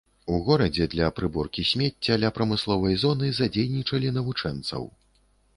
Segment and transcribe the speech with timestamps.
[0.35, 4.91] У горадзе для прыборкі смецця ля прамысловай зоны задзейнічалі навучэнцаў.